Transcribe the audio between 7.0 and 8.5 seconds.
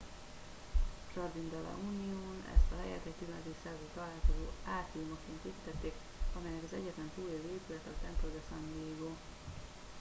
túlélő épülete a templo de